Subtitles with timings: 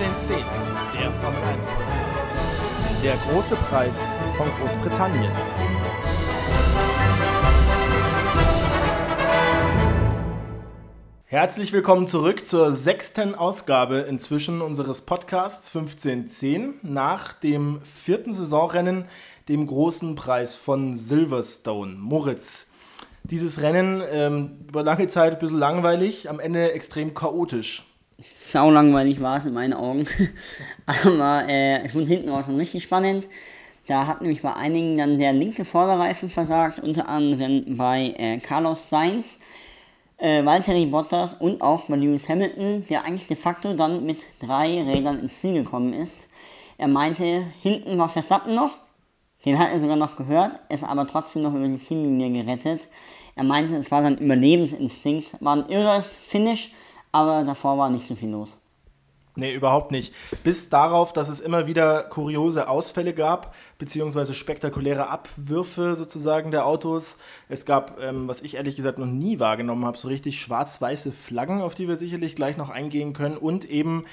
[0.00, 0.46] 1510,
[0.98, 2.24] der Formel 1 Podcast.
[3.04, 5.30] Der große Preis von Großbritannien.
[11.26, 19.04] Herzlich willkommen zurück zur sechsten Ausgabe inzwischen unseres Podcasts 1510 nach dem vierten Saisonrennen,
[19.50, 21.96] dem großen Preis von Silverstone.
[21.96, 22.68] Moritz,
[23.24, 27.84] dieses Rennen ähm, über lange Zeit ein bisschen langweilig, am Ende extrem chaotisch.
[28.32, 30.06] Sau langweilig war es in meinen Augen.
[30.86, 33.26] Aber äh, es wurde hinten raus dann richtig spannend.
[33.86, 38.88] Da hat nämlich bei einigen dann der linke Vorderreifen versagt, unter anderem bei äh, Carlos
[38.88, 39.40] Sainz,
[40.18, 44.82] äh, Valtteri Bottas und auch bei Lewis Hamilton, der eigentlich de facto dann mit drei
[44.82, 46.16] Rädern ins Ziel gekommen ist.
[46.78, 48.76] Er meinte, hinten war Verstappen noch,
[49.44, 52.82] den hat er sogar noch gehört, ist aber trotzdem noch über die Ziellinie gerettet.
[53.34, 56.74] Er meinte, es war sein Überlebensinstinkt, war ein irres Finish,
[57.12, 58.56] aber davor war nicht so viel los.
[59.36, 60.12] Nee, überhaupt nicht.
[60.42, 67.18] Bis darauf, dass es immer wieder kuriose Ausfälle gab, beziehungsweise spektakuläre Abwürfe sozusagen der Autos.
[67.48, 71.62] Es gab, ähm, was ich ehrlich gesagt noch nie wahrgenommen habe, so richtig schwarz-weiße Flaggen,
[71.62, 73.36] auf die wir sicherlich gleich noch eingehen können.
[73.36, 74.04] Und eben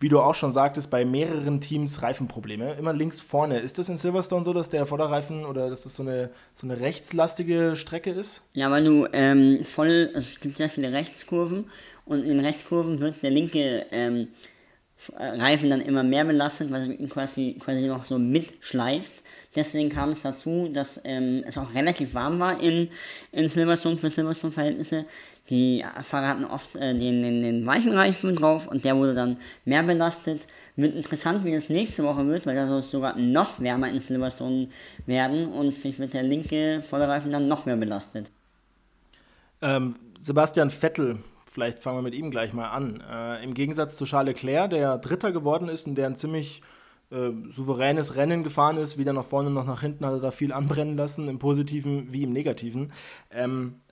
[0.00, 2.74] wie du auch schon sagtest, bei mehreren Teams Reifenprobleme.
[2.74, 3.60] Immer links vorne.
[3.60, 6.80] Ist das in Silverstone so, dass der Vorderreifen oder dass das so eine, so eine
[6.80, 8.42] rechtslastige Strecke ist?
[8.52, 11.70] Ja, weil du ähm, voll, also es gibt sehr viele Rechtskurven
[12.04, 14.28] und in den Rechtskurven wird der linke ähm,
[15.18, 19.22] Reifen dann immer mehr belastet, weil du ihn quasi, quasi noch so mitschleifst.
[19.54, 22.88] Deswegen kam es dazu, dass ähm, es auch relativ warm war in,
[23.30, 25.04] in Silverstone für Silverstone-Verhältnisse.
[25.50, 29.36] Die Fahrer hatten oft äh, den, den, den weichen Reifen drauf und der wurde dann
[29.64, 30.46] mehr belastet.
[30.74, 34.00] Wird interessant, wie das nächste Woche wird, weil da soll es sogar noch wärmer in
[34.00, 34.68] Silverstone
[35.06, 38.30] werden und vielleicht wird der linke Vorderreifen dann noch mehr belastet.
[39.60, 41.18] Ähm, Sebastian Vettel,
[41.54, 43.00] vielleicht fangen wir mit ihm gleich mal an.
[43.08, 46.62] Äh, Im Gegensatz zu Charles Leclerc, der Dritter geworden ist und der ein ziemlich
[47.10, 50.52] äh, souveränes Rennen gefahren ist, weder nach vorne noch nach hinten hat er da viel
[50.52, 52.92] anbrennen lassen, im Positiven wie im Negativen.
[53.30, 53.83] Ähm, äh,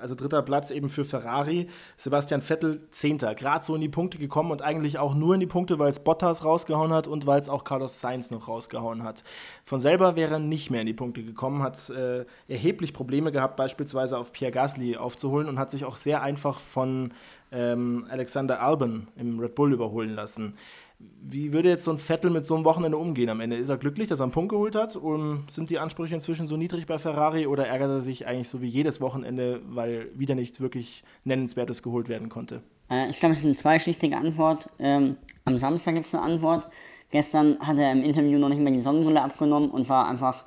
[0.00, 1.68] also dritter Platz eben für Ferrari.
[1.96, 3.34] Sebastian Vettel zehnter.
[3.34, 6.00] Gerade so in die Punkte gekommen und eigentlich auch nur in die Punkte, weil es
[6.00, 9.24] Bottas rausgehauen hat und weil es auch Carlos Sainz noch rausgehauen hat.
[9.64, 13.56] Von selber wäre er nicht mehr in die Punkte gekommen, hat äh, erheblich Probleme gehabt,
[13.56, 17.12] beispielsweise auf Pierre Gasly aufzuholen und hat sich auch sehr einfach von
[17.52, 20.54] ähm, Alexander Albon im Red Bull überholen lassen.
[21.00, 23.56] Wie würde jetzt so ein Vettel mit so einem Wochenende umgehen am Ende?
[23.56, 24.96] Ist er glücklich, dass er einen Punkt geholt hat?
[24.96, 28.62] Und sind die Ansprüche inzwischen so niedrig bei Ferrari oder ärgert er sich eigentlich so
[28.62, 32.62] wie jedes Wochenende, weil wieder nichts wirklich Nennenswertes geholt werden konnte?
[32.90, 34.68] Äh, ich glaube, es ist eine zweischichtige Antwort.
[34.78, 36.68] Ähm, am Samstag gibt es eine Antwort.
[37.10, 40.44] Gestern hat er im Interview noch nicht mehr die Sonnenbrille abgenommen und war einfach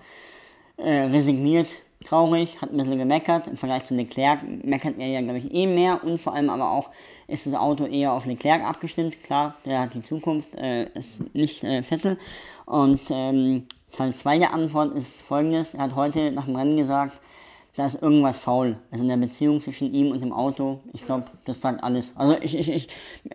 [0.78, 1.68] äh, resigniert
[2.06, 3.48] traurig, hat ein bisschen gemeckert.
[3.48, 6.72] Im Vergleich zu Leclerc meckert er ja, glaube ich, eh mehr und vor allem aber
[6.72, 6.90] auch
[7.28, 9.24] ist das Auto eher auf Leclerc abgestimmt.
[9.24, 12.18] Klar, der hat die Zukunft, äh, ist nicht äh, Vettel.
[12.66, 17.14] Und ähm, Teil 2 der Antwort ist folgendes: Er hat heute nach dem Rennen gesagt,
[17.76, 18.78] da ist irgendwas faul.
[18.92, 20.80] Also in der Beziehung zwischen ihm und dem Auto.
[20.94, 22.12] Ich glaube, das sagt alles.
[22.16, 22.88] Also ich, ich, ich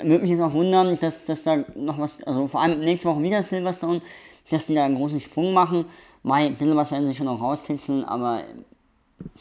[0.02, 3.22] würde mich jetzt auch wundern, dass, dass da noch was, also vor allem nächste Woche
[3.22, 4.02] wieder Silverstone,
[4.50, 5.86] dass die da einen großen Sprung machen.
[6.26, 8.42] Mai, ein bisschen was werden sie schon noch rauskitzeln, aber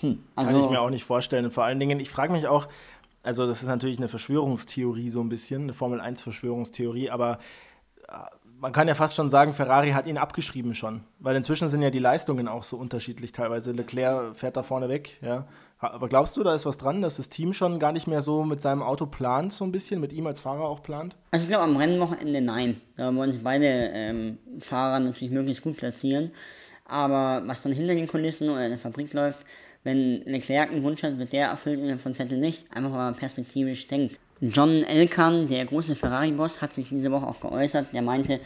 [0.01, 1.45] hm, also Kann ich mir auch nicht vorstellen.
[1.45, 2.67] Und vor allen Dingen, ich frage mich auch,
[3.23, 7.39] also das ist natürlich eine Verschwörungstheorie so ein bisschen, eine Formel 1 Verschwörungstheorie, aber
[8.07, 8.13] äh,
[8.59, 11.89] man kann ja fast schon sagen, Ferrari hat ihn abgeschrieben schon, weil inzwischen sind ja
[11.89, 13.71] die Leistungen auch so unterschiedlich teilweise.
[13.71, 15.47] Leclerc fährt da vorne weg, ja.
[15.79, 18.43] Aber glaubst du, da ist was dran, dass das Team schon gar nicht mehr so
[18.43, 21.15] mit seinem Auto plant, so ein bisschen, mit ihm als Fahrer auch plant?
[21.31, 22.79] Also ich glaube am Rennwochenende nein.
[22.95, 26.31] Da wollen sich beide ähm, Fahrer natürlich möglichst gut platzieren.
[26.85, 29.39] Aber was dann hinter den Kulissen oder in der Fabrik läuft,
[29.83, 32.65] wenn Leclerc einen Wunsch hat, wird der erfüllt und von Vettel nicht.
[32.73, 34.19] Einfach weil perspektivisch denkt.
[34.41, 37.93] John Elkan, der große Ferrari-Boss, hat sich diese Woche auch geäußert.
[37.93, 38.39] Der meinte,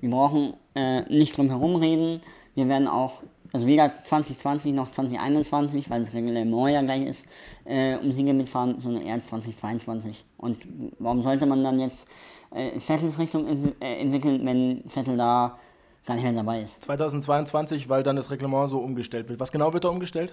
[0.00, 2.20] wir brauchen äh, nicht drum herum reden.
[2.54, 7.26] Wir werden auch, also weder 2020 noch 2021, weil das Reglement ja gleich ist,
[7.64, 10.24] äh, um Siege mitfahren, sondern eher 2022.
[10.38, 10.58] Und
[10.98, 12.08] warum sollte man dann jetzt
[12.54, 15.58] äh, Vettels Richtung äh, entwickeln, wenn Vettel da
[16.06, 16.82] gar nicht mehr dabei ist.
[16.82, 19.40] 2022, weil dann das Reglement so umgestellt wird.
[19.40, 20.32] Was genau wird da umgestellt?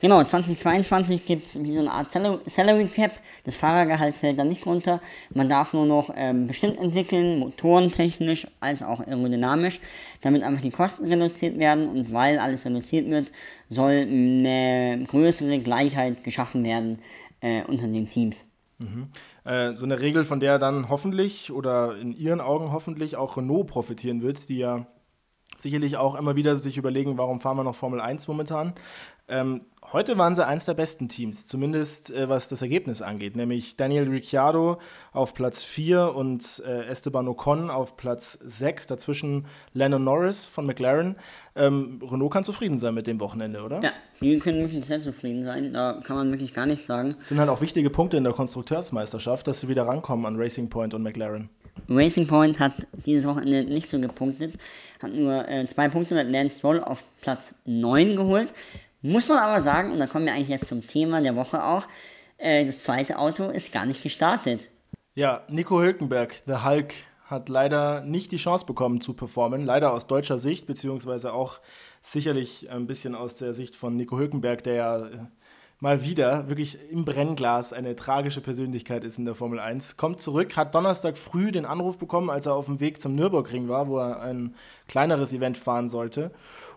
[0.00, 3.12] Genau, 2022 gibt es wie so eine Art Salary Cap.
[3.44, 5.00] Das Fahrergehalt fällt dann nicht runter.
[5.32, 9.80] Man darf nur noch ähm, bestimmt entwickeln, motorentechnisch als auch aerodynamisch,
[10.20, 11.88] damit einfach die Kosten reduziert werden.
[11.88, 13.30] Und weil alles reduziert wird,
[13.70, 16.98] soll eine größere Gleichheit geschaffen werden
[17.40, 18.44] äh, unter den Teams.
[18.78, 19.08] Mhm.
[19.44, 23.66] Äh, so eine Regel, von der dann hoffentlich oder in Ihren Augen hoffentlich auch Renault
[23.66, 24.86] profitieren wird, die ja
[25.56, 28.74] sicherlich auch immer wieder sich überlegen, warum fahren wir noch Formel 1 momentan.
[29.28, 33.76] Ähm, heute waren sie eins der besten Teams, zumindest äh, was das Ergebnis angeht, nämlich
[33.76, 34.78] Daniel Ricciardo
[35.12, 41.14] auf Platz 4 und äh, Esteban Ocon auf Platz 6, dazwischen Lennon Norris von McLaren.
[41.54, 43.82] Ähm, Renault kann zufrieden sein mit dem Wochenende, oder?
[43.82, 47.14] Ja, die können wirklich sehr zufrieden sein, da kann man wirklich gar nichts sagen.
[47.20, 50.68] Das sind halt auch wichtige Punkte in der Konstrukteursmeisterschaft, dass sie wieder rankommen an Racing
[50.68, 51.48] Point und McLaren.
[51.88, 52.72] Racing Point hat
[53.06, 54.54] dieses Wochenende nicht so gepunktet,
[55.00, 58.52] hat nur äh, zwei Punkte mit Lance Stroll auf Platz 9 geholt.
[59.06, 61.86] Muss man aber sagen, und da kommen wir eigentlich jetzt zum Thema der Woche auch,
[62.38, 64.62] äh, das zweite Auto ist gar nicht gestartet.
[65.14, 66.94] Ja, Nico Hülkenberg, der Hulk,
[67.26, 69.62] hat leider nicht die Chance bekommen zu performen.
[69.62, 71.60] Leider aus deutscher Sicht, beziehungsweise auch
[72.00, 75.18] sicherlich ein bisschen aus der Sicht von Nico Hülkenberg, der ja äh,
[75.80, 79.98] mal wieder wirklich im Brennglas eine tragische Persönlichkeit ist in der Formel 1.
[79.98, 83.68] Kommt zurück, hat Donnerstag früh den Anruf bekommen, als er auf dem Weg zum Nürburgring
[83.68, 84.54] war, wo er ein
[84.88, 86.30] kleineres Event fahren sollte.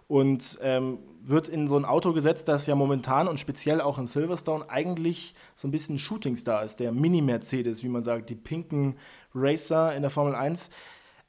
[0.08, 4.06] Und ähm, wird in so ein Auto gesetzt, das ja momentan und speziell auch in
[4.06, 8.96] Silverstone eigentlich so ein bisschen Shootingstar ist, der Mini-Mercedes, wie man sagt, die pinken
[9.36, 10.70] Racer in der Formel 1.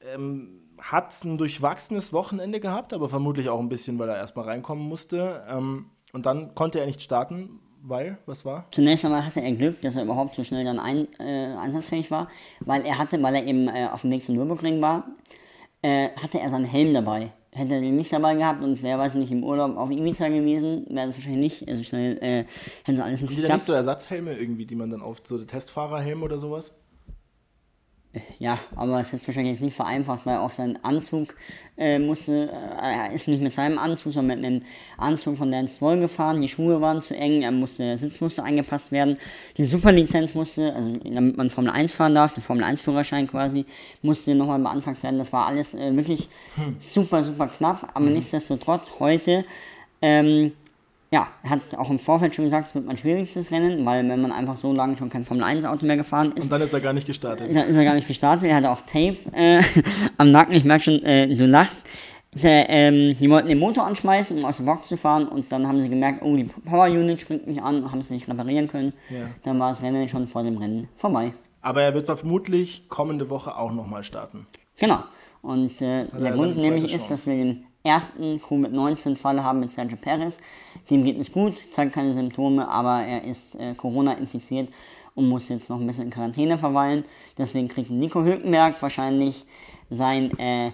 [0.01, 4.87] Ähm, hat ein durchwachsenes Wochenende gehabt, aber vermutlich auch ein bisschen, weil er erstmal reinkommen
[4.87, 5.43] musste.
[5.49, 8.65] Ähm, und dann konnte er nicht starten, weil, was war?
[8.71, 12.29] Zunächst einmal hatte er Glück, dass er überhaupt so schnell dann ein, äh, einsatzfähig war,
[12.61, 15.07] weil er hatte, weil er eben äh, auf dem Weg zum Nürburgring war,
[15.81, 17.31] äh, hatte er seinen Helm dabei.
[17.51, 20.85] Hätte er den nicht dabei gehabt und wer weiß nicht im Urlaub auf Ibiza gewesen,
[20.89, 22.45] wäre das wahrscheinlich nicht so schnell, äh,
[22.83, 23.53] hätte es alles nicht geklappt.
[23.53, 26.79] nicht so Ersatzhelme irgendwie, die man dann auf so Testfahrerhelm oder sowas?
[28.39, 31.35] Ja, aber es hat wahrscheinlich jetzt nicht vereinfacht, weil auch sein Anzug
[31.77, 34.61] äh, musste, äh, er ist nicht mit seinem Anzug, sondern mit einem
[34.97, 36.41] Anzug von Lance Stroll gefahren.
[36.41, 39.17] Die Schuhe waren zu eng, er musste, der Sitz musste angepasst werden.
[39.57, 43.65] Die Superlizenz musste, also damit man Formel 1 fahren darf, der Formel 1 Führerschein quasi,
[44.01, 45.19] musste nochmal beantragt werden.
[45.19, 46.77] Das war alles äh, wirklich hm.
[46.79, 48.13] super, super knapp, aber hm.
[48.13, 49.45] nichtsdestotrotz heute
[50.01, 50.53] ähm,
[51.11, 54.21] ja, er hat auch im Vorfeld schon gesagt, es wird mein schwierigstes Rennen, weil wenn
[54.21, 56.45] man einfach so lange schon kein Formel-1-Auto mehr gefahren ist.
[56.45, 57.49] Und dann ist er gar nicht gestartet.
[57.49, 58.47] Dann ist er gar nicht gestartet.
[58.47, 59.63] Er hatte auch Tape äh,
[60.17, 60.53] am Nacken.
[60.53, 61.81] Ich merke schon, äh, du lachst.
[62.31, 65.67] Der, ähm, die wollten den Motor anschmeißen, um aus der Box zu fahren und dann
[65.67, 68.93] haben sie gemerkt, oh, die Power Unit springt nicht an, haben es nicht reparieren können.
[69.09, 69.21] Ja.
[69.41, 71.33] Dann war das Rennen schon vor dem Rennen vorbei.
[71.61, 74.45] Aber er wird vermutlich kommende Woche auch nochmal starten.
[74.77, 74.99] Genau.
[75.41, 80.37] Und äh, der Grund nämlich ist, dass wir den ersten Covid-19-Fall haben mit Sergio Perez.
[80.89, 84.69] Dem geht es gut, zeigt keine Symptome, aber er ist äh, Corona infiziert
[85.15, 87.03] und muss jetzt noch ein bisschen in Quarantäne verweilen.
[87.37, 89.45] Deswegen kriegt Nico Hülkenberg wahrscheinlich
[89.89, 90.71] sein äh,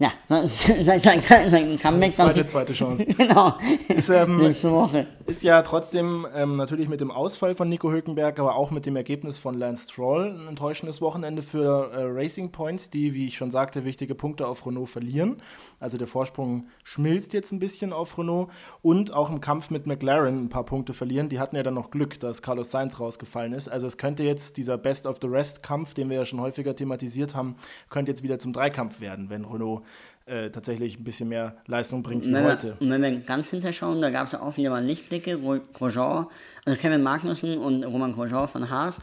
[0.00, 0.12] ja,
[0.48, 2.14] sein, sein, sein Comeback.
[2.14, 3.04] Zweite, zweite Chance.
[3.18, 3.58] genau.
[3.86, 5.06] Ist, ähm, Nächste Woche.
[5.26, 8.96] Ist ja trotzdem ähm, natürlich mit dem Ausfall von Nico Hülkenberg, aber auch mit dem
[8.96, 13.50] Ergebnis von Lance Stroll ein enttäuschendes Wochenende für äh, Racing Points, die, wie ich schon
[13.50, 15.36] sagte, wichtige Punkte auf Renault verlieren.
[15.80, 18.48] Also der Vorsprung schmilzt jetzt ein bisschen auf Renault
[18.80, 21.28] und auch im Kampf mit McLaren ein paar Punkte verlieren.
[21.28, 23.68] Die hatten ja dann noch Glück, dass Carlos Sainz rausgefallen ist.
[23.68, 26.74] Also es könnte jetzt dieser Best of the Rest Kampf, den wir ja schon häufiger
[26.74, 27.56] thematisiert haben,
[27.90, 29.82] könnte jetzt wieder zum Dreikampf werden, wenn Renault
[30.30, 32.76] äh, tatsächlich ein bisschen mehr Leistung bringt wie heute.
[32.78, 35.38] und wenn wir ganz hinterschauen, da gab es ja auch wieder mal Lichtblicke.
[35.72, 36.26] Grosjean,
[36.64, 39.00] also Kevin Magnussen und Roman Grosjean von Haas.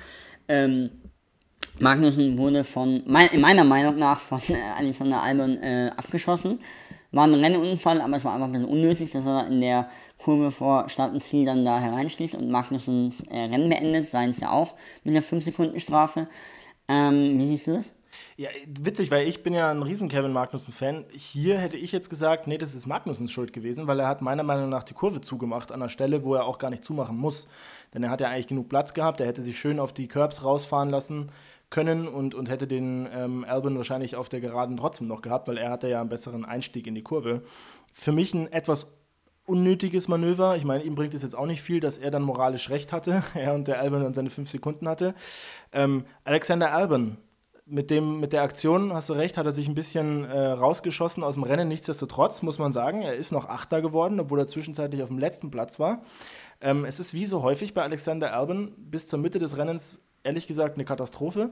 [0.47, 0.89] Ähm,
[1.79, 6.59] Magnussen wurde von, in meiner Meinung nach, von äh, Alexander Albon äh, abgeschossen.
[7.11, 10.51] War ein Rennunfall, aber es war einfach ein bisschen unnötig, dass er in der Kurve
[10.51, 14.49] vor Start und Ziel dann da hereinschlicht und Magnussens äh, Rennen beendet, seien es ja
[14.49, 16.27] auch mit einer 5-Sekunden-Strafe.
[16.87, 17.96] Ähm, wie siehst du das?
[18.35, 21.05] Ja, witzig, weil ich bin ja ein riesen Kevin Magnussen-Fan.
[21.11, 24.43] Hier hätte ich jetzt gesagt, nee, das ist Magnussens Schuld gewesen, weil er hat meiner
[24.43, 27.49] Meinung nach die Kurve zugemacht an einer Stelle, wo er auch gar nicht zumachen muss.
[27.93, 30.43] Denn er hat ja eigentlich genug Platz gehabt, er hätte sich schön auf die Curbs
[30.43, 31.31] rausfahren lassen
[31.69, 35.57] können und, und hätte den ähm, Albon wahrscheinlich auf der Geraden trotzdem noch gehabt, weil
[35.57, 37.41] er hatte ja einen besseren Einstieg in die Kurve.
[37.91, 38.97] Für mich ein etwas
[39.45, 40.55] unnötiges Manöver.
[40.55, 43.23] Ich meine, ihm bringt es jetzt auch nicht viel, dass er dann moralisch recht hatte,
[43.33, 45.15] er und der Albon dann seine fünf Sekunden hatte.
[45.71, 47.17] Ähm, Alexander Albon
[47.69, 51.23] mit, dem, mit der Aktion, hast du recht, hat er sich ein bisschen äh, rausgeschossen
[51.23, 51.67] aus dem Rennen.
[51.67, 55.51] Nichtsdestotrotz muss man sagen, er ist noch Achter geworden, obwohl er zwischenzeitlich auf dem letzten
[55.51, 56.01] Platz war.
[56.61, 60.47] Ähm, es ist wie so häufig bei Alexander Albon bis zur Mitte des Rennens, ehrlich
[60.47, 61.51] gesagt, eine Katastrophe.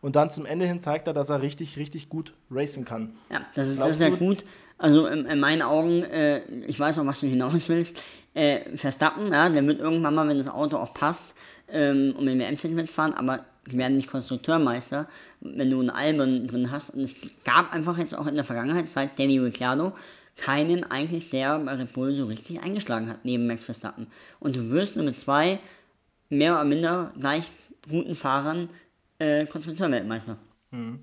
[0.00, 3.16] Und dann zum Ende hin zeigt er, dass er richtig, richtig gut racen kann.
[3.30, 4.44] Ja, das ist, das ist ja gut.
[4.78, 8.02] Also in, in meinen Augen, äh, ich weiß auch, was du hinaus willst,
[8.34, 11.24] äh, Verstappen, ja, der wird irgendwann mal, wenn das Auto auch passt,
[11.68, 15.08] ähm, um den WM-Titel mitfahren, aber die werden nicht Konstrukteurmeister,
[15.40, 16.90] wenn du einen Albon drin hast.
[16.90, 19.92] Und es gab einfach jetzt auch in der Vergangenheit, seit Danny Ricciardo,
[20.36, 24.06] keinen eigentlich, der bei Red Bull so richtig eingeschlagen hat, neben Max Verstappen.
[24.38, 25.58] Und du wirst nur mit zwei
[26.28, 27.50] mehr oder minder gleich
[27.88, 28.68] guten Fahrern
[29.18, 30.36] äh, Konstrukteurweltmeister.
[30.70, 31.00] Mhm.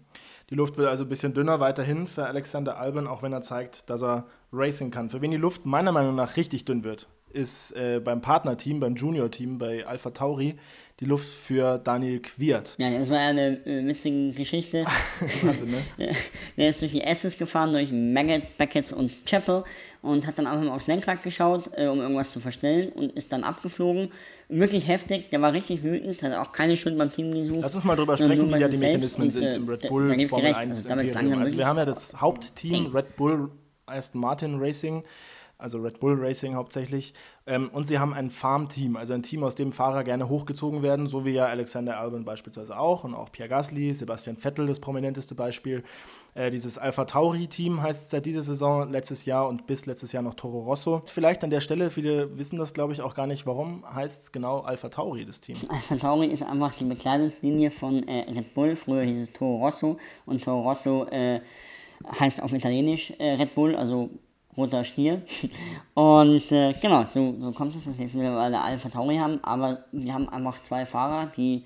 [0.49, 3.89] Die Luft wird also ein bisschen dünner weiterhin für Alexander Albon, auch wenn er zeigt,
[3.89, 5.09] dass er Racing kann.
[5.09, 8.95] Für wen die Luft meiner Meinung nach richtig dünn wird, ist äh, beim Partnerteam, beim
[8.95, 10.55] Junior-Team, bei Alpha Tauri,
[10.99, 12.75] die Luft für Daniel Quiert.
[12.77, 14.85] Ja, das war ja eine äh, witzige Geschichte.
[15.41, 16.11] Wahnsinn, ne?
[16.55, 19.63] Der ist durch die S's gefahren, durch Maggot, Beckett und Chapel
[20.01, 23.31] und hat dann einfach mal aufs Lenkrad geschaut, äh, um irgendwas zu verstellen und ist
[23.31, 24.11] dann abgeflogen.
[24.49, 27.61] Wirklich heftig, der war richtig wütend, hat auch keine Schuld beim Team gesucht.
[27.61, 30.53] Lass uns mal drüber sprechen, wie ja die Mechanismen sind äh, im Red Bull Formel
[30.53, 33.49] 1 also, also wir haben ja das Hauptteam Red Bull
[33.85, 35.03] Aston Martin Racing
[35.57, 37.13] also Red Bull Racing hauptsächlich.
[37.45, 41.07] Ähm, und sie haben ein Farm-Team, also ein Team, aus dem Fahrer gerne hochgezogen werden,
[41.07, 45.35] so wie ja Alexander Albon beispielsweise auch und auch Pierre Gasly, Sebastian Vettel das prominenteste
[45.35, 45.83] Beispiel.
[46.35, 50.35] Äh, dieses Alpha Tauri-Team heißt seit dieser Saison, letztes Jahr und bis letztes Jahr noch
[50.35, 51.01] Toro Rosso.
[51.05, 54.31] Vielleicht an der Stelle, viele wissen das glaube ich auch gar nicht, warum heißt es
[54.31, 55.57] genau Alpha Tauri, das Team?
[55.69, 59.97] Alpha Tauri ist einfach die Bekleidungslinie von äh, Red Bull, früher hieß es Toro Rosso
[60.25, 61.41] und Toro Rosso äh,
[62.19, 64.09] heißt auf Italienisch äh, Red Bull, also
[64.55, 65.21] roter Stier.
[65.93, 69.85] Und äh, genau, so, so, kommt es, dass wir jetzt mittlerweile Alpha Tauri haben, aber
[69.91, 71.63] wir haben einfach zwei Fahrer, die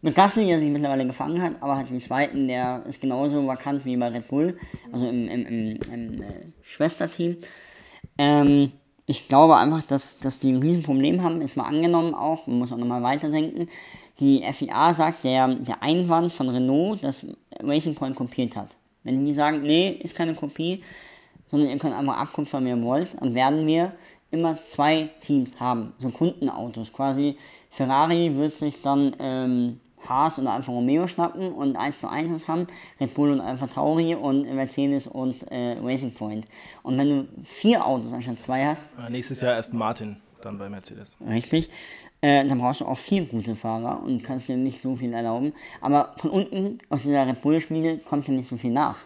[0.00, 3.84] mit Gasly, der sich mittlerweile gefangen hat, aber hat den zweiten, der ist genauso vakant
[3.84, 4.56] wie bei Red Bull,
[4.92, 6.26] also im, im, im, im äh,
[6.62, 7.36] Schwesterteam.
[8.16, 8.72] Ähm,
[9.06, 12.72] ich glaube einfach, dass, dass die ein Riesenproblem haben, ist mal angenommen auch, man muss
[12.72, 13.68] auch nochmal weiterdenken.
[14.20, 17.26] Die FIA sagt, der, der Einwand von Renault, dass
[17.60, 18.68] Racing Point kopiert hat.
[19.04, 20.82] Wenn die sagen, nee, ist keine Kopie,
[21.50, 23.08] sondern ihr könnt einfach abkupfern, wenn ihr wollt.
[23.20, 23.92] Dann werden wir
[24.30, 27.36] immer zwei Teams haben, so Kundenautos quasi.
[27.70, 32.66] Ferrari wird sich dann ähm, Haas und Alfa Romeo schnappen und 1 zu 1 haben,
[33.00, 36.46] Red Bull und Alfa Tauri und Mercedes und äh, Racing Point.
[36.82, 38.90] Und wenn du vier Autos anstatt zwei hast.
[38.98, 41.16] Ja, nächstes Jahr erst Martin, dann bei Mercedes.
[41.26, 41.70] Richtig.
[42.20, 45.52] Äh, dann brauchst du auch vier gute Fahrer und kannst dir nicht so viel erlauben.
[45.80, 48.96] Aber von unten aus dieser Red Bull-Schmiede kommt ja nicht so viel nach.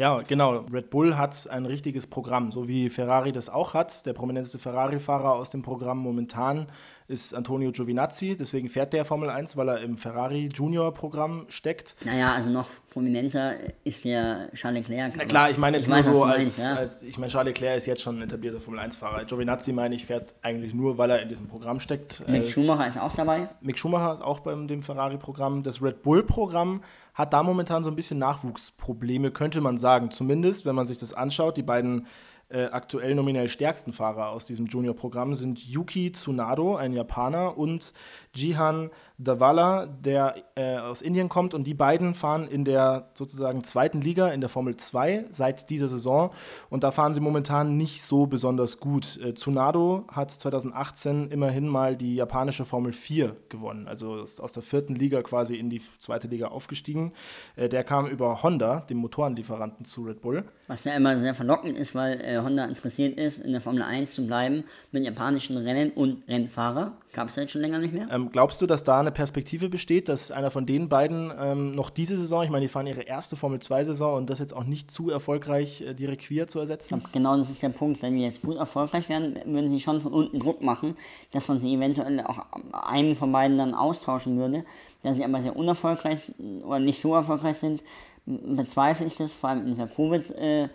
[0.00, 0.64] Ja, genau.
[0.72, 4.06] Red Bull hat ein richtiges Programm, so wie Ferrari das auch hat.
[4.06, 6.68] Der prominenteste Ferrari-Fahrer aus dem Programm momentan
[7.06, 8.34] ist Antonio Giovinazzi.
[8.34, 11.96] Deswegen fährt der Formel 1, weil er im Ferrari Junior-Programm steckt.
[12.02, 15.16] Naja, also noch prominenter ist der Charles Leclerc.
[15.18, 16.74] Na klar, ich meine jetzt ich nur weiß, so als, meinst, ja.
[16.76, 19.26] als, ich meine, Charles Leclerc ist jetzt schon ein etablierter Formel 1-Fahrer.
[19.26, 22.26] Giovinazzi, meine ich, fährt eigentlich nur, weil er in diesem Programm steckt.
[22.26, 23.50] Mick äh, Schumacher ist auch dabei.
[23.60, 25.62] Mick Schumacher ist auch beim dem Ferrari-Programm.
[25.62, 26.82] Das Red Bull-Programm
[27.20, 30.10] hat da momentan so ein bisschen Nachwuchsprobleme, könnte man sagen.
[30.10, 32.06] Zumindest, wenn man sich das anschaut, die beiden
[32.48, 37.92] äh, aktuell nominell stärksten Fahrer aus diesem Junior-Programm sind Yuki Tsunado, ein Japaner, und
[38.34, 38.90] Jihan
[39.22, 41.52] Davala, der äh, aus Indien kommt.
[41.52, 45.88] Und die beiden fahren in der sozusagen zweiten Liga, in der Formel 2, seit dieser
[45.88, 46.30] Saison.
[46.70, 49.18] Und da fahren sie momentan nicht so besonders gut.
[49.22, 53.86] Äh, Tsunado hat 2018 immerhin mal die japanische Formel 4 gewonnen.
[53.86, 57.12] Also ist aus der vierten Liga quasi in die zweite Liga aufgestiegen.
[57.56, 60.44] Äh, der kam über Honda, dem Motorenlieferanten zu Red Bull.
[60.66, 64.10] Was ja immer sehr verlockend ist, weil äh, Honda interessiert ist, in der Formel 1
[64.12, 66.92] zu bleiben mit japanischen Rennen und Rennfahrer.
[67.12, 68.06] Gab es ja jetzt schon länger nicht mehr.
[68.10, 71.90] Ähm, glaubst du, dass da eine Perspektive besteht, dass einer von den beiden ähm, noch
[71.90, 75.10] diese Saison, ich meine, die fahren ihre erste Formel-2-Saison und das jetzt auch nicht zu
[75.10, 77.02] erfolgreich, äh, die Requier zu ersetzen?
[77.12, 78.00] Genau, das ist der Punkt.
[78.02, 80.96] Wenn wir jetzt gut erfolgreich werden, würden sie schon von unten Druck machen,
[81.32, 84.64] dass man sie eventuell auch einen von beiden dann austauschen würde.
[85.02, 86.32] Da sie aber sehr unerfolgreich
[86.64, 87.82] oder nicht so erfolgreich sind,
[88.26, 90.68] bezweifle ich das, vor allem in dieser Covid- äh,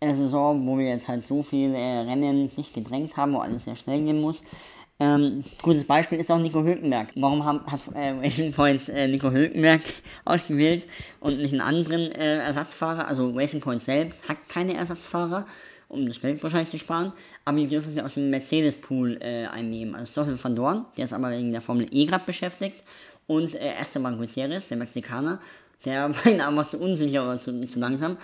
[0.00, 3.76] Saison, wo wir jetzt halt so viele äh, Rennen nicht gedrängt haben, wo alles sehr
[3.76, 4.44] schnell gehen muss.
[4.98, 7.08] Ähm, gutes Beispiel ist auch Nico Hülkenberg.
[7.16, 9.82] Warum haben, hat äh, Racing Point äh, Nico Hülkenberg
[10.24, 10.86] ausgewählt
[11.20, 13.06] und nicht einen anderen äh, Ersatzfahrer?
[13.06, 15.46] Also Racing Point selbst hat keine Ersatzfahrer,
[15.88, 17.12] um das Geld wahrscheinlich zu sparen,
[17.44, 19.94] aber die dürfen sie aus dem Mercedes-Pool äh, einnehmen.
[19.94, 22.82] Also Stoffel van Dorn, der ist aber wegen der Formel E gerade beschäftigt
[23.26, 25.40] und äh, Esteban Gutierrez, der Mexikaner,
[25.84, 28.16] der war ihnen einfach zu unsicher oder zu, zu langsam.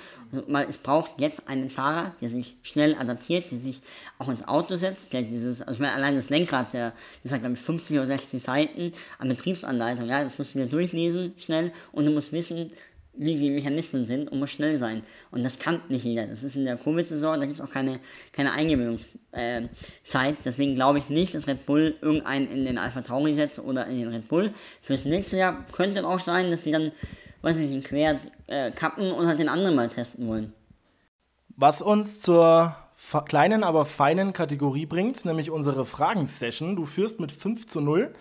[0.49, 3.82] Mal, es braucht jetzt einen Fahrer, der sich schnell adaptiert, der sich
[4.18, 6.92] auch ins Auto setzt, der dieses, also ich meine, allein das Lenkrad, der,
[7.23, 10.66] das hat glaube ich 50 oder 60 Seiten an Betriebsanleitung, ja, das musst du dir
[10.66, 12.71] durchlesen schnell und du musst wissen,
[13.14, 15.02] wie die Mechanismen sind und muss schnell sein.
[15.30, 16.26] Und das kann nicht jeder.
[16.26, 18.00] Das ist in der Covid-Saison, da gibt es auch keine,
[18.32, 19.14] keine Eingewöhnungszeit.
[19.32, 23.87] Äh, Deswegen glaube ich nicht, dass Red Bull irgendeinen in den Alpha Tauri setzt oder
[23.87, 24.52] in den Red Bull.
[24.80, 26.92] Fürs nächste Jahr könnte auch sein, dass die dann
[27.42, 30.52] weiß nicht, den quer äh, kappen und halt den anderen mal testen wollen.
[31.56, 32.75] Was uns zur
[33.26, 36.76] kleinen, aber feinen Kategorie bringt, nämlich unsere Fragen-Session.
[36.76, 38.12] Du führst mit 5 zu 0.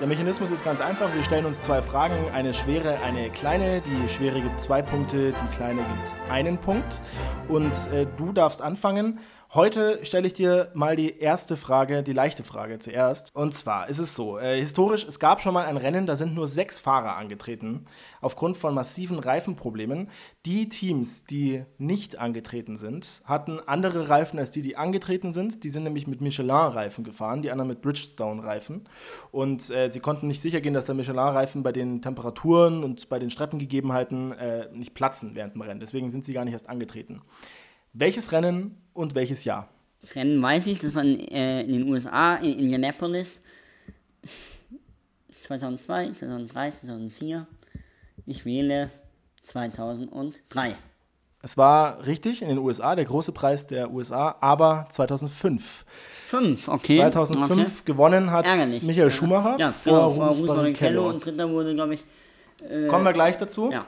[0.00, 1.14] Der Mechanismus ist ganz einfach.
[1.14, 3.82] Wir stellen uns zwei Fragen, eine schwere, eine kleine.
[3.82, 7.00] Die schwere gibt zwei Punkte, die kleine gibt einen Punkt.
[7.48, 9.20] Und äh, du darfst anfangen.
[9.54, 13.32] Heute stelle ich dir mal die erste Frage, die leichte Frage zuerst.
[13.36, 16.34] Und zwar ist es so, äh, historisch, es gab schon mal ein Rennen, da sind
[16.34, 17.84] nur sechs Fahrer angetreten,
[18.20, 20.10] aufgrund von massiven Reifenproblemen.
[20.44, 25.62] Die Teams, die nicht angetreten sind, hatten andere Reifen als die, die angetreten sind.
[25.62, 28.88] Die sind nämlich mit Michelin-Reifen gefahren, die anderen mit Bridgestone-Reifen.
[29.30, 33.20] Und äh, sie konnten nicht sicher gehen, dass der Michelin-Reifen bei den Temperaturen und bei
[33.20, 35.78] den Streckengegebenheiten äh, nicht platzen während dem Rennen.
[35.78, 37.22] Deswegen sind sie gar nicht erst angetreten.
[37.96, 39.68] Welches Rennen und welches Jahr?
[40.00, 43.38] Das Rennen weiß ich, das war in, äh, in den USA, in Indianapolis.
[45.38, 47.46] 2002, 2003, 2004.
[48.26, 48.90] Ich wähle
[49.44, 50.74] 2003.
[51.42, 55.84] Es war richtig in den USA, der große Preis der USA, aber 2005.
[56.26, 56.96] 5, okay.
[56.96, 57.68] 2005 okay.
[57.84, 58.82] gewonnen hat Ärgerlich.
[58.82, 59.12] Michael.
[59.12, 60.44] Schumacher ja, vor genau, Rubens.
[60.44, 62.04] Barrichello und dritter wurde, glaube ich,
[62.68, 63.70] äh, Kommen wir gleich dazu.
[63.70, 63.86] ja.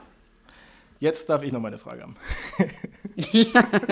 [0.98, 2.16] Jetzt darf ich noch meine Frage haben.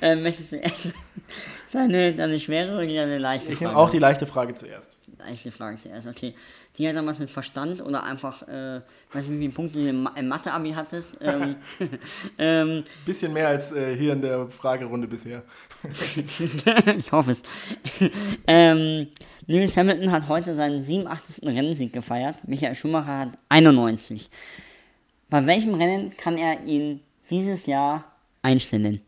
[0.00, 0.88] Äh, möchtest du erst
[1.72, 3.70] deine, deine schwere oder deine leichte Ich Frage?
[3.70, 4.98] nehme auch die leichte Frage zuerst.
[5.18, 6.34] Leichte Frage zuerst, okay.
[6.78, 8.82] Die hat was mit Verstand oder einfach, äh,
[9.12, 11.12] weiß nicht, wie viele Punkte du im Mathe-Abi hattest.
[11.22, 11.56] Ähm,
[12.38, 15.42] ähm, Bisschen mehr als äh, hier in der Fragerunde bisher.
[16.98, 17.42] ich hoffe es.
[18.46, 19.08] ähm,
[19.48, 21.46] Lewis Hamilton hat heute seinen 87.
[21.46, 22.36] Rennsieg gefeiert.
[22.46, 24.28] Michael Schumacher hat 91.
[25.30, 27.00] Bei welchem Rennen kann er ihn
[27.30, 28.04] dieses Jahr
[28.42, 29.00] einstellen?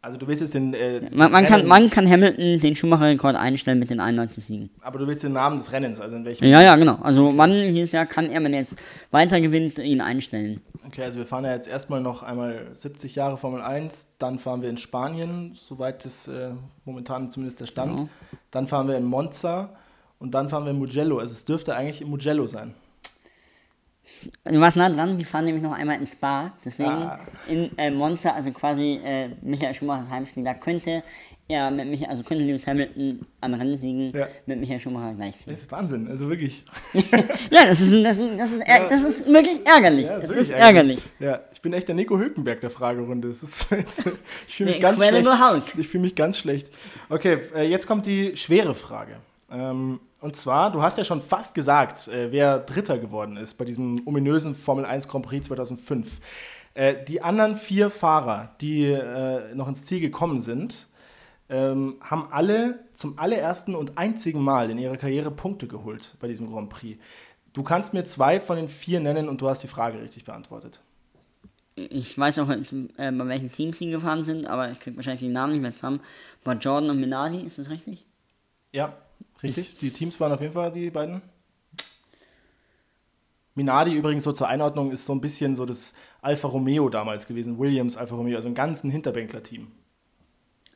[0.00, 3.80] Also du willst jetzt den, äh, Man, man, kann, man kann Hamilton den Schumacher-Rekord einstellen
[3.80, 4.70] mit den 91 Siegen.
[4.80, 6.46] aber du willst den Namen des Rennens, also in welchem.
[6.46, 6.96] Ja, ja, genau.
[7.02, 8.76] Also wann dieses Jahr kann er, wenn er jetzt
[9.10, 10.60] weiter gewinnt, ihn einstellen.
[10.88, 14.62] Okay, also wir fahren ja jetzt erstmal noch einmal 70 Jahre Formel 1, dann fahren
[14.62, 16.52] wir in Spanien, soweit das äh,
[16.86, 17.96] momentan zumindest der Stand.
[17.98, 18.08] Genau.
[18.50, 19.68] Dann fahren wir in Monza
[20.18, 21.18] und dann fahren wir in Mugello.
[21.18, 22.74] Also es dürfte eigentlich in Mugello sein.
[24.44, 26.52] Du warst nah dran, die fahren nämlich noch einmal ins Spa.
[26.64, 27.18] Deswegen Ah.
[27.48, 31.02] in äh, Monza, also quasi äh, Michael Schumachers Heimspiel, da könnte
[31.50, 34.26] er mit Michael, also könnte Lewis Hamilton am Rennen siegen Ja.
[34.44, 35.52] mit Michael Schumacher gleichziehen.
[35.54, 36.64] Das ist Wahnsinn, also wirklich.
[37.50, 40.06] Ja, das ist, das ist, das ist, das ist wirklich ärgerlich.
[40.06, 41.00] Ja, das wirklich ist ärgerlich.
[41.18, 43.28] Ja, ich bin echt der Nico Hülkenberg der Fragerunde.
[43.28, 43.72] Das ist,
[44.48, 45.26] ich fühle mich ganz schlecht.
[45.26, 45.62] Hulk.
[45.78, 46.68] Ich fühle mich ganz schlecht.
[47.08, 49.16] Okay, äh, jetzt kommt die schwere Frage.
[49.50, 53.64] Ähm, und zwar, du hast ja schon fast gesagt, äh, wer Dritter geworden ist bei
[53.64, 56.20] diesem ominösen Formel 1 Grand Prix 2005.
[56.74, 60.88] Äh, die anderen vier Fahrer, die äh, noch ins Ziel gekommen sind,
[61.48, 66.50] ähm, haben alle zum allerersten und einzigen Mal in ihrer Karriere Punkte geholt bei diesem
[66.50, 67.00] Grand Prix.
[67.54, 70.80] Du kannst mir zwei von den vier nennen und du hast die Frage richtig beantwortet.
[71.74, 75.52] Ich weiß auch, bei welchen Teams sie gefahren sind, aber ich kriege wahrscheinlich die Namen
[75.52, 76.00] nicht mehr zusammen.
[76.44, 78.04] War Jordan und Minardi, ist das richtig?
[78.72, 78.92] Ja,
[79.42, 79.78] richtig.
[79.78, 81.22] Die Teams waren auf jeden Fall die beiden.
[83.54, 87.58] Minardi übrigens so zur Einordnung ist so ein bisschen so das Alfa Romeo damals gewesen.
[87.58, 89.66] Williams, Alfa Romeo, also ein ganzen Hinterbänkler-Team.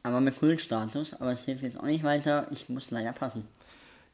[0.03, 2.49] Aber mit Kultstatus, aber es hilft jetzt auch nicht weiter.
[2.51, 3.47] Ich muss leider passen.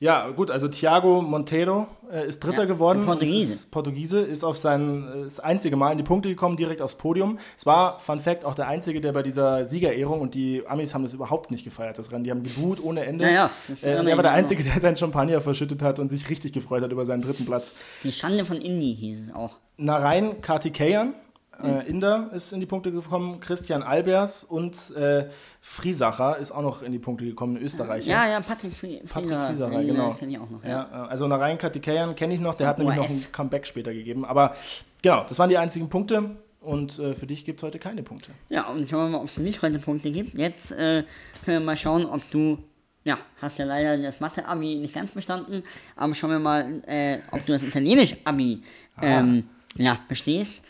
[0.00, 3.04] Ja, gut, also Thiago Monteiro äh, ist Dritter Ja, geworden.
[3.04, 3.52] Portugiese.
[3.52, 6.94] Ist Portugiese ist auf sein äh, das einzige Mal in die Punkte gekommen, direkt aufs
[6.94, 7.38] Podium.
[7.56, 11.02] Es war, Fun Fact, auch der einzige, der bei dieser Siegerehrung und die Amis haben
[11.02, 12.22] das überhaupt nicht gefeiert, das Rennen.
[12.22, 13.24] Die haben geboot ohne Ende.
[13.24, 16.30] Ja, ja, das äh, er war der Einzige, der seinen Champagner verschüttet hat und sich
[16.30, 17.72] richtig gefreut hat über seinen dritten Platz.
[18.04, 19.56] Die Schande von Indy hieß es auch.
[19.78, 21.14] Narain Kartikeyan,
[21.62, 23.40] äh, Inder, ist in die Punkte gekommen.
[23.40, 25.28] Christian Albers und äh,
[25.60, 28.10] Friesacher ist auch noch in die Punkte gekommen, Österreicher.
[28.10, 30.14] Ja, ja, Patrick Frie Patrick Friesacher, äh, genau.
[30.14, 30.70] Kenn ich auch noch, ja.
[30.70, 34.24] Ja, äh, also Kartikeyan kenne ich noch, der hat nämlich noch ein Comeback später gegeben.
[34.24, 34.54] Aber
[35.02, 38.30] genau, das waren die einzigen Punkte und äh, für dich gibt es heute keine Punkte.
[38.48, 40.36] Ja, und schauen wir mal, ob es nicht heute Punkte gibt.
[40.36, 41.04] Jetzt äh,
[41.44, 42.58] können wir mal schauen, ob du,
[43.04, 45.62] ja, hast ja leider das Mathe-Abi nicht ganz bestanden,
[45.96, 48.62] aber schauen wir mal, äh, ob du das Italienisch-Abi
[49.00, 49.44] ähm,
[49.76, 50.62] ja, bestehst.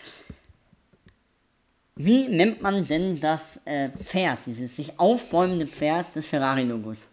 [2.01, 7.09] Wie nennt man denn das äh, Pferd, dieses sich aufbäumende Pferd des Ferrari-Logos?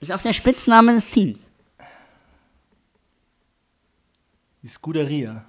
[0.00, 1.40] Ist auch der Spitzname des Teams.
[4.62, 5.44] Die Scuderia.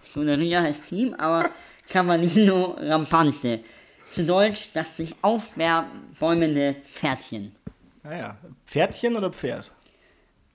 [0.00, 1.50] Scuderia heißt Team, aber
[1.88, 3.64] Cavallino Rampante.
[4.12, 7.50] Zu Deutsch das sich aufbäumende Pferdchen.
[8.04, 9.72] Naja, Pferdchen oder Pferd?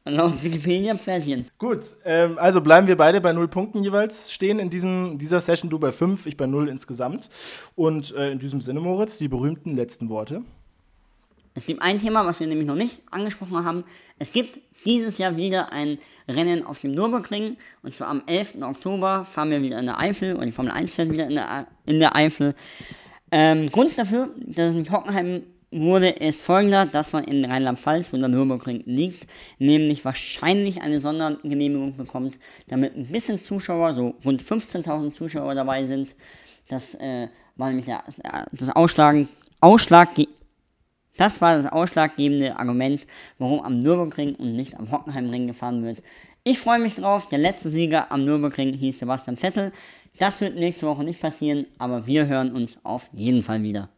[0.09, 1.45] Laut Wikipedia Pferdchen.
[1.57, 5.69] Gut, ähm, also bleiben wir beide bei null Punkten jeweils stehen in diesem, dieser Session.
[5.69, 7.29] Du bei fünf, ich bei null insgesamt.
[7.75, 10.43] Und äh, in diesem Sinne, Moritz, die berühmten letzten Worte.
[11.53, 13.83] Es gibt ein Thema, was wir nämlich noch nicht angesprochen haben.
[14.19, 17.57] Es gibt dieses Jahr wieder ein Rennen auf dem Nürburgring.
[17.81, 18.61] Und zwar am 11.
[18.61, 20.35] Oktober fahren wir wieder in der Eifel.
[20.35, 22.53] Und die Formel 1 fährt wieder in der, in der Eifel.
[23.31, 28.17] Ähm, Grund dafür, dass es nicht Hockenheim wurde es folgender, dass man in Rheinland-Pfalz, wo
[28.17, 29.27] der Nürburgring liegt,
[29.59, 36.15] nämlich wahrscheinlich eine Sondergenehmigung bekommt, damit ein bisschen Zuschauer, so rund 15.000 Zuschauer dabei sind.
[36.69, 38.03] Das äh, war nämlich der,
[38.51, 39.27] das Ausschlagen,
[39.59, 40.09] Ausschlag,
[41.17, 43.05] das war das ausschlaggebende Argument,
[43.39, 46.03] warum am Nürburgring und nicht am Hockenheimring gefahren wird.
[46.43, 47.27] Ich freue mich drauf.
[47.27, 49.73] Der letzte Sieger am Nürburgring hieß Sebastian Vettel.
[50.19, 53.89] Das wird nächste Woche nicht passieren, aber wir hören uns auf jeden Fall wieder.